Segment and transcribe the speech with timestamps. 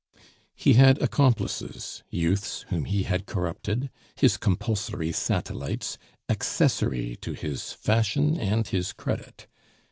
[0.55, 8.35] He had accomplices, youths whom he had corrupted, his compulsory satellites, accessory to his fashion
[8.39, 9.45] and his credit.